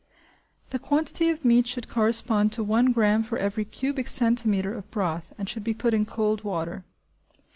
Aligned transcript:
The 0.71 0.79
quantity 0.79 1.29
of 1.29 1.45
meat 1.45 1.67
should 1.67 1.87
correspond 1.87 2.51
to 2.53 2.63
1 2.63 2.91
gramme 2.91 3.21
for 3.21 3.37
every 3.37 3.63
cubic 3.65 4.07
centimetre 4.07 4.73
of 4.73 4.89
broth 4.89 5.31
and 5.37 5.47
should 5.47 5.63
be 5.63 5.75
put 5.75 5.93
in 5.93 6.07
cold 6.07 6.43
water. 6.43 6.83